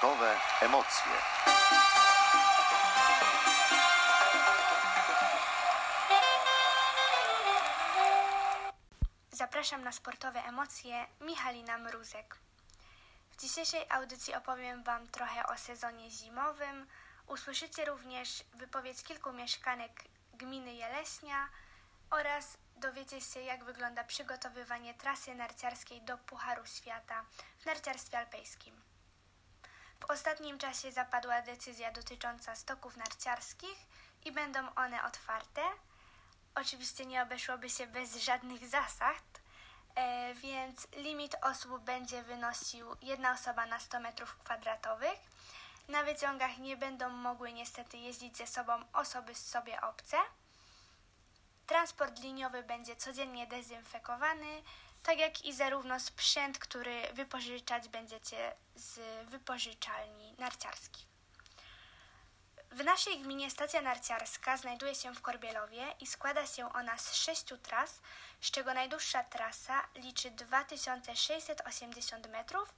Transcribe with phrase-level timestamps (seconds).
[0.00, 1.12] Sportowe emocje.
[9.30, 12.36] Zapraszam na sportowe emocje Michalina Mruzek.
[13.30, 16.86] W dzisiejszej audycji opowiem Wam trochę o sezonie zimowym.
[17.26, 19.92] Usłyszycie również wypowiedź kilku mieszkanek
[20.34, 21.48] gminy Jeleśnia
[22.10, 27.24] oraz dowiecie się, jak wygląda przygotowywanie trasy narciarskiej do Pucharu Świata
[27.58, 28.89] w narciarstwie alpejskim.
[30.00, 33.78] W ostatnim czasie zapadła decyzja dotycząca stoków narciarskich
[34.24, 35.62] i będą one otwarte.
[36.54, 39.40] Oczywiście nie obeszłoby się bez żadnych zasad,
[39.94, 45.18] e, więc limit osób będzie wynosił jedna osoba na 100 metrów kwadratowych.
[45.88, 50.16] Na wyciągach nie będą mogły niestety jeździć ze sobą osoby sobie obce.
[51.66, 54.62] Transport liniowy będzie codziennie dezynfekowany,
[55.02, 59.00] tak jak i zarówno sprzęt, który wypożyczać będziecie z
[59.30, 61.10] wypożyczalni narciarskich.
[62.70, 67.58] W naszej gminie stacja narciarska znajduje się w Korbielowie i składa się ona z sześciu
[67.58, 68.00] tras,
[68.40, 72.74] z czego najdłuższa trasa liczy 2680 metrów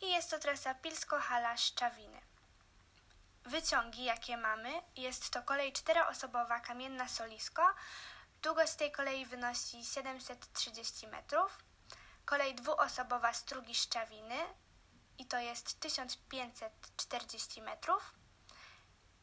[0.00, 2.20] i jest to trasa Pilsko-Hala-Szczawiny.
[3.44, 7.62] Wyciągi, jakie mamy, jest to kolej czteroosobowa Kamienna Solisko.
[8.42, 11.58] Długość tej kolei wynosi 730 metrów.
[12.24, 14.38] Kolej dwuosobowa Strugi Szczawiny
[15.18, 18.14] i to jest 1540 metrów.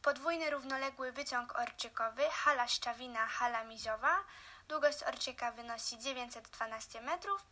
[0.02, 4.24] Podwójny równoległy wyciąg orczykowy Hala Szczawina, Hala Miziowa.
[4.68, 7.46] Długość orczyka wynosi 912 metrów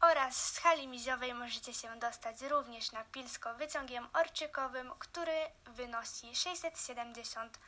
[0.00, 7.58] oraz z hali miziowej możecie się dostać również na Pilsko wyciągiem orczykowym, który wynosi 670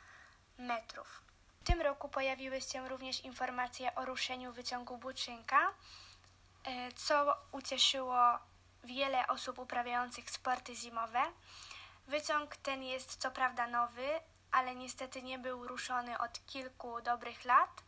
[0.57, 1.32] metrów.
[1.63, 5.73] W tym roku pojawiły się również informacje o ruszeniu wyciągu Buczynka,
[6.63, 8.39] e, co ucieszyło
[8.83, 11.21] wiele osób uprawiających sporty zimowe.
[12.07, 14.07] Wyciąg ten jest co prawda nowy,
[14.51, 17.83] ale niestety nie był ruszony od kilku dobrych lat,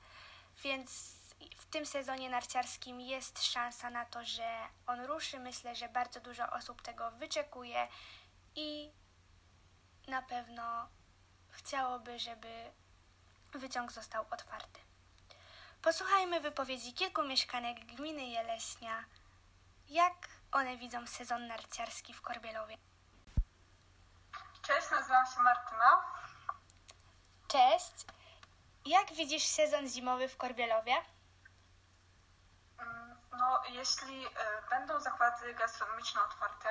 [0.64, 1.16] więc
[1.58, 5.40] w tym sezonie narciarskim jest szansa na to, że on ruszy.
[5.40, 7.88] Myślę, że bardzo dużo osób tego wyczekuje
[8.56, 8.92] i
[10.08, 10.88] na pewno
[11.50, 12.72] chciałoby, żeby
[13.60, 14.80] wyciąg został otwarty.
[15.82, 19.06] Posłuchajmy wypowiedzi kilku mieszkanek gminy Jeleśnia,
[19.90, 20.14] jak
[20.52, 22.78] one widzą sezon narciarski w Korbielowie.
[24.62, 26.02] Cześć, nazywam się Martyna.
[27.48, 28.06] Cześć!
[28.86, 30.94] Jak widzisz sezon zimowy w Korbielowie?
[32.80, 34.30] Mm, No, jeśli e,
[34.70, 36.70] będą zakłady gastronomiczne otwarte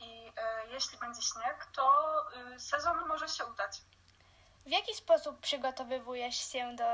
[0.00, 2.14] i e, jeśli będzie śnieg, to
[2.54, 3.82] e, sezon może się udać.
[4.66, 6.84] W jaki sposób przygotowywujesz się do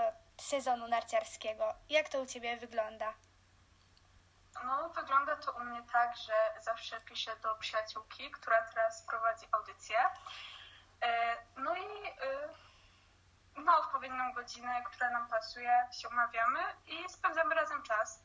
[0.41, 1.75] sezonu narciarskiego?
[1.89, 3.15] Jak to u Ciebie wygląda?
[4.65, 9.99] No, wygląda to u mnie tak, że zawsze piszę do przyjaciółki, która teraz prowadzi audycję.
[11.03, 12.49] E, No i e,
[13.62, 18.23] na odpowiednią godzinę, która nam pasuje, się umawiamy i spędzamy razem czas.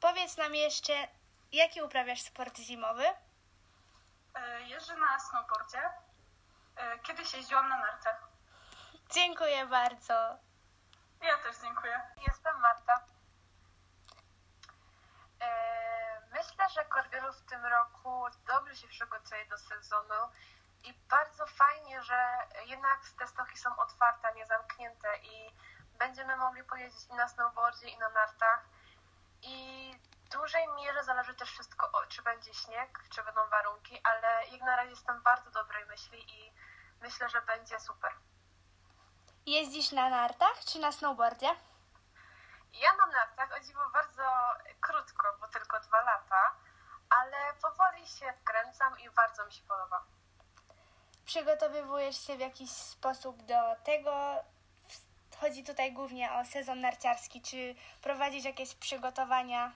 [0.00, 1.08] Powiedz nam jeszcze,
[1.52, 3.04] jaki uprawiasz sport zimowy?
[4.34, 5.90] E, Jeżdżę na snowboardzie.
[7.02, 8.29] Kiedyś jeździłam na nartach.
[9.12, 10.38] Dziękuję bardzo.
[11.22, 12.00] Ja też dziękuję.
[12.28, 13.04] Jestem Marta.
[15.40, 20.28] E, Myślę, że Korbielów w tym roku dobrze się przygotuje do sezonu
[20.84, 25.54] i bardzo fajnie, że jednak te stoki są otwarte, nie zamknięte i
[25.98, 28.64] będziemy mogli pojeździć i na snowboardzie, i na nartach.
[29.42, 29.94] I
[30.26, 34.76] w dużej mierze zależy też wszystko, czy będzie śnieg, czy będą warunki, ale jak na
[34.76, 36.52] razie jestem bardzo dobrej myśli i
[37.00, 38.12] myślę, że będzie super.
[39.46, 41.46] Jeździsz na nartach czy na snowboardzie?
[42.72, 44.22] Ja na nartach o dziwo bardzo
[44.80, 46.52] krótko, bo tylko dwa lata,
[47.10, 50.04] ale powoli się wkręcam i bardzo mi się podoba.
[51.24, 54.12] Przygotowywujesz się w jakiś sposób do tego?
[55.40, 57.42] Chodzi tutaj głównie o sezon narciarski.
[57.42, 59.72] Czy prowadzisz jakieś przygotowania?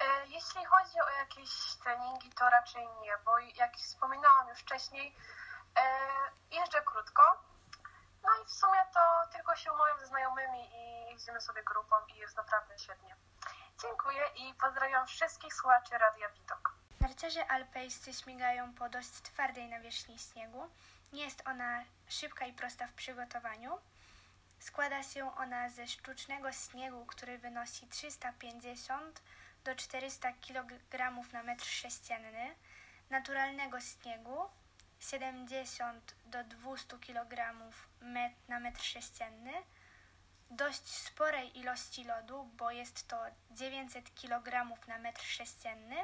[0.00, 1.50] E, Jeśli chodzi o jakieś
[1.82, 5.16] treningi, to raczej nie, bo jak wspominałam już wcześniej,
[5.78, 5.82] e,
[6.50, 7.22] jeżdżę krótko.
[8.24, 9.00] No i w sumie to
[9.32, 13.16] tylko się umawiam ze znajomymi i jeździmy sobie grupą i jest naprawdę świetnie.
[13.82, 16.74] Dziękuję i pozdrawiam wszystkich słuchaczy Radia Widok.
[17.00, 20.70] Narciarze alpejscy śmigają po dość twardej nawierzchni śniegu.
[21.12, 23.78] Nie jest ona szybka i prosta w przygotowaniu.
[24.60, 29.22] Składa się ona ze sztucznego śniegu, który wynosi 350
[29.64, 30.78] do 400 kg
[31.32, 32.54] na metr sześcienny,
[33.10, 34.48] naturalnego śniegu
[35.02, 37.54] 70 do 200 kg
[38.00, 39.52] met- na metr sześcienny,
[40.50, 45.96] dość sporej ilości lodu, bo jest to 900 kg na metr sześcienny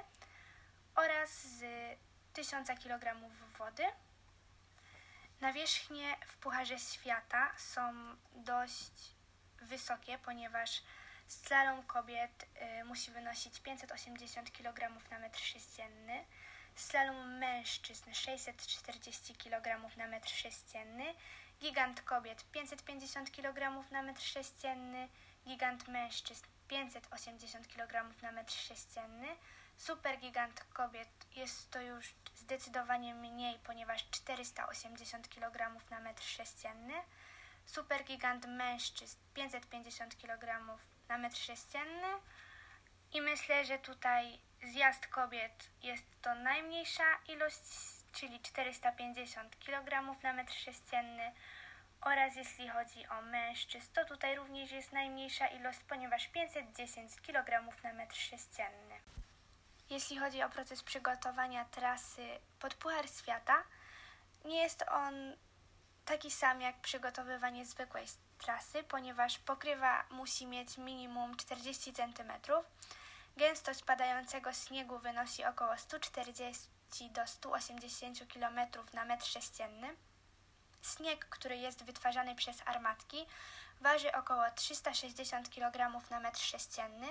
[0.95, 1.65] oraz z
[2.33, 3.15] 1000 kg
[3.59, 3.85] wody.
[5.41, 7.93] Nawierzchnie w Pucharze Świata są
[8.35, 8.93] dość
[9.63, 10.83] wysokie, ponieważ
[11.29, 12.47] slalom kobiet
[12.81, 16.25] y, musi wynosić 580 kg na metr sześcienny,
[16.81, 21.15] slalom mężczyzn 640 kg na metr sześcienny,
[21.61, 25.09] gigant kobiet 550 kg na metr sześcienny,
[25.47, 29.29] gigant mężczyzn 580 kg na metr sześcienny,
[29.77, 36.95] supergigant kobiet jest to już zdecydowanie mniej, ponieważ 480 kg na metr sześcienny,
[37.67, 40.79] supergigant mężczyzn 550 kg
[41.09, 42.09] na metr sześcienny.
[43.13, 47.63] I myślę, że tutaj zjazd kobiet jest to najmniejsza ilość,
[48.13, 51.33] czyli 450 kg na metr sześcienny
[52.01, 57.93] oraz jeśli chodzi o mężczyzn, to tutaj również jest najmniejsza ilość, ponieważ 510 kg na
[57.93, 58.95] metr sześcienny.
[59.91, 63.65] Jeśli chodzi o proces przygotowania trasy pod Puchar Świata,
[64.45, 65.37] nie jest on
[66.05, 68.07] taki sam jak przygotowywanie zwykłej
[68.39, 72.33] trasy, ponieważ pokrywa musi mieć minimum 40 cm.
[73.39, 76.69] Gęstość padającego śniegu wynosi około 140
[77.11, 78.61] do 180 km
[78.93, 79.97] na metr sześcienny.
[80.97, 83.27] Śnieg, który jest wytwarzany przez armatki,
[83.81, 87.07] waży około 360 kg na metr sześcienny.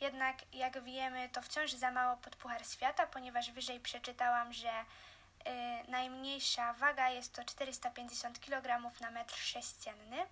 [0.00, 5.90] Jednak, jak wiemy, to wciąż za mało pod Puchar Świata, ponieważ wyżej przeczytałam, że y,
[5.90, 10.26] najmniejsza waga jest to 450 kg na metr sześcienny.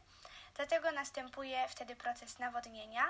[0.54, 3.04] Dlatego następuje wtedy proces nawodnienia.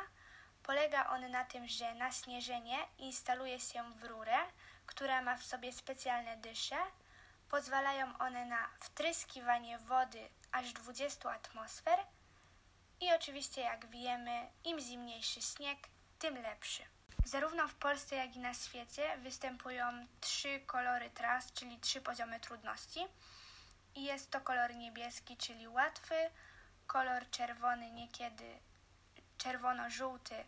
[0.70, 4.38] Polega on na tym, że na śnieżenie instaluje się w rurę,
[4.86, 6.76] która ma w sobie specjalne dysze.
[7.48, 11.98] Pozwalają one na wtryskiwanie wody aż 20 atmosfer.
[13.00, 15.78] I oczywiście, jak wiemy, im zimniejszy śnieg,
[16.18, 16.82] tym lepszy.
[17.24, 23.06] Zarówno w Polsce, jak i na świecie występują trzy kolory tras, czyli trzy poziomy trudności.
[23.94, 26.30] I jest to kolor niebieski, czyli łatwy,
[26.86, 28.58] kolor czerwony, niekiedy
[29.38, 30.44] czerwono-żółty,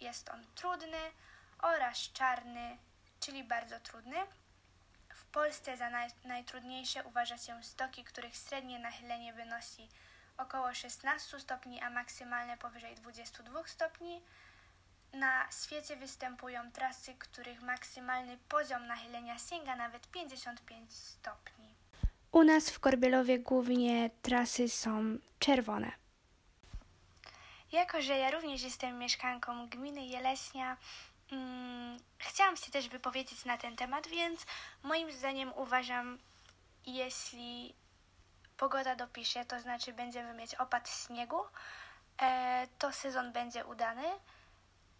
[0.00, 0.98] jest on trudny,
[1.62, 2.76] oraz czarny,
[3.20, 4.16] czyli bardzo trudny.
[5.14, 9.88] W Polsce za naj, najtrudniejsze uważa się stoki, których średnie nachylenie wynosi
[10.38, 14.22] około 16 stopni, a maksymalne powyżej 22 stopni.
[15.12, 21.74] Na świecie występują trasy, których maksymalny poziom nachylenia sięga nawet 55 stopni.
[22.32, 26.05] U nas w Korbielowie głównie trasy są czerwone.
[27.72, 30.76] Jako, że ja również jestem mieszkanką gminy Jeleśnia,
[31.30, 34.46] hmm, chciałam się też wypowiedzieć na ten temat, więc
[34.82, 36.18] moim zdaniem uważam,
[36.86, 37.74] jeśli
[38.56, 41.40] pogoda dopisze, to znaczy będziemy mieć opad śniegu,
[42.22, 44.04] e, to sezon będzie udany.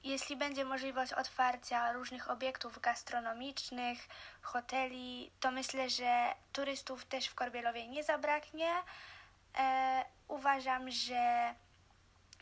[0.04, 4.08] Jeśli będzie możliwość otwarcia różnych obiektów gastronomicznych,
[4.42, 8.70] hoteli, to myślę, że turystów też w Korbielowie nie zabraknie.
[9.58, 11.54] E, uważam, że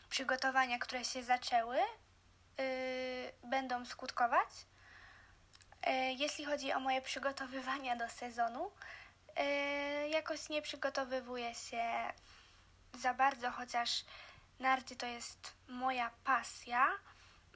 [0.09, 4.49] przygotowania, które się zaczęły, yy, będą skutkować.
[5.87, 8.71] Yy, jeśli chodzi o moje przygotowywania do sezonu,
[9.37, 11.83] yy, jakoś nie przygotowywuję się
[12.93, 14.05] za bardzo, chociaż
[14.59, 16.87] narty to jest moja pasja.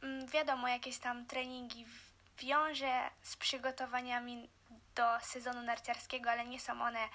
[0.04, 1.86] Mm, wiadomo, jakieś tam treningi
[2.38, 4.50] wiążę z przygotowaniami
[4.96, 7.10] do sezonu narciarskiego, ale nie są one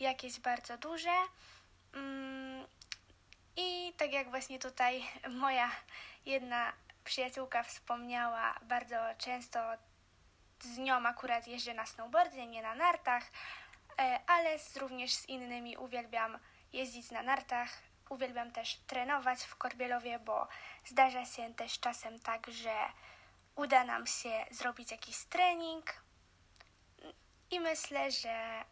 [0.00, 1.14] jakieś bardzo duże.
[3.56, 5.70] I tak jak właśnie tutaj moja
[6.26, 6.72] jedna
[7.04, 9.60] przyjaciółka wspomniała, bardzo często
[10.60, 13.30] z nią akurat jeżdżę na snowboardzie, nie na nartach,
[13.98, 16.38] e, ale również z innymi uwielbiam
[16.72, 17.68] jeździć na nartach.
[18.08, 20.48] Uwielbiam też trenować w Korbielowie, bo
[20.84, 22.74] zdarza się też czasem tak, że
[23.56, 25.94] uda nam się zrobić jakiś trening
[27.50, 28.64] i myślę, że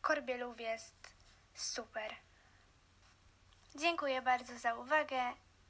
[0.00, 1.14] Korbielów jest
[1.54, 2.14] super.
[3.74, 5.20] Dziękuję bardzo za uwagę.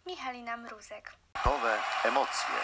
[0.06, 1.12] Michalina Mruzek.
[1.46, 2.54] Nowe emocje.